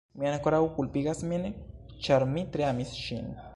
[0.21, 1.45] Mi ankoraŭ kulpigas min,
[2.07, 3.33] ĉar mi tre amis ŝin.